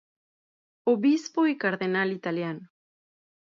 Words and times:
Obispo 0.87 1.45
y 1.45 1.59
cardenal 1.59 2.11
italiano. 2.11 2.71